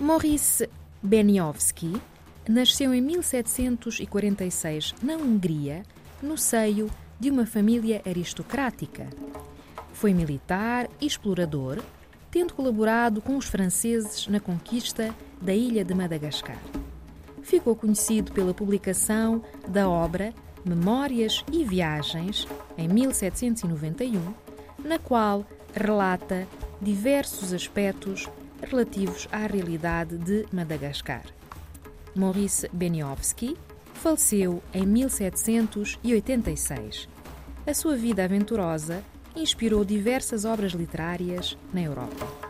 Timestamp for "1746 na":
3.02-5.14